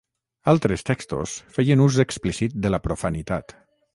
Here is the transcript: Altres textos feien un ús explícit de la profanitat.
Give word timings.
Altres 0.53 0.83
textos 0.87 1.35
feien 1.57 1.83
un 1.85 1.85
ús 1.91 1.99
explícit 2.05 2.57
de 2.65 2.75
la 2.77 2.83
profanitat. 2.89 3.55